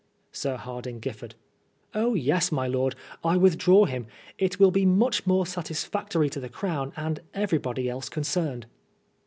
Sir 0.31 0.55
Hardinge 0.57 0.99
Giffard: 0.99 1.35
Oh 1.93 2.15
yes, 2.15 2.51
my 2.51 2.65
lord; 2.65 2.95
I 3.23 3.37
withdraw 3.37 3.85
him. 3.85 4.07
It 4.39 4.59
will 4.59 4.71
be 4.71 4.83
much 4.83 5.27
more 5.27 5.45
satisfactory 5.45 6.27
to 6.31 6.39
the 6.39 6.49
Crown 6.49 6.91
and 6.97 7.19
everybody 7.35 7.87
else 7.87 8.09
concerned." 8.09 8.65